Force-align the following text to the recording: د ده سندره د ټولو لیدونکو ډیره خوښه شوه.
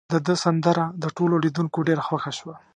د 0.11 0.13
ده 0.27 0.35
سندره 0.43 0.85
د 1.03 1.05
ټولو 1.17 1.35
لیدونکو 1.43 1.77
ډیره 1.87 2.03
خوښه 2.07 2.31
شوه. 2.39 2.55